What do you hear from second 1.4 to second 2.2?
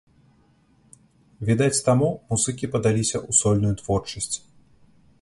Відаць таму,